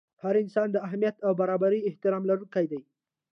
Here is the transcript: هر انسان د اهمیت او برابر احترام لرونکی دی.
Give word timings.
هر 0.23 0.35
انسان 0.43 0.67
د 0.71 0.77
اهمیت 0.87 1.15
او 1.25 1.31
برابر 1.41 1.71
احترام 1.89 2.23
لرونکی 2.29 2.65
دی. 2.71 2.81